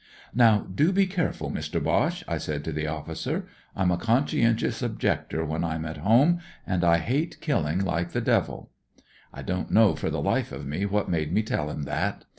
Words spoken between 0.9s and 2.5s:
be careful. Mister Boche,' I